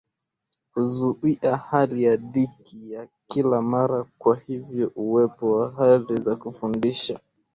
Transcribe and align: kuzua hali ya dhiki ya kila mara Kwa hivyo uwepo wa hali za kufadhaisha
kuzua 0.71 1.51
hali 1.67 2.03
ya 2.03 2.15
dhiki 2.17 2.91
ya 2.91 3.07
kila 3.27 3.61
mara 3.61 4.05
Kwa 4.19 4.35
hivyo 4.39 4.91
uwepo 4.95 5.51
wa 5.57 5.71
hali 5.71 6.21
za 6.21 6.35
kufadhaisha 6.35 7.19